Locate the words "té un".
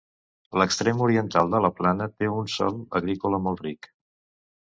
2.21-2.49